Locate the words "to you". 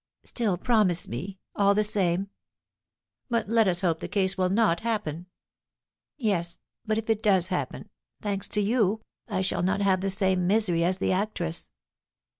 8.49-9.01